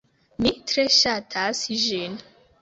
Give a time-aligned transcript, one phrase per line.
[0.45, 2.19] Mi tre ŝatas ĝin.